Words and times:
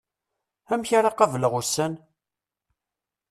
Amek 0.73 0.89
ara 0.97 1.17
qableɣ 1.17 1.53
ussan? 1.59 1.93